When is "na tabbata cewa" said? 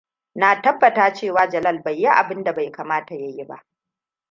0.35-1.47